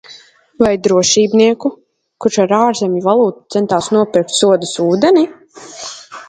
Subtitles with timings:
[0.61, 1.71] Vai drošībnieku,
[2.25, 5.25] kurš ar ārzemju valūtu centās nopirkt sodas ūdeni?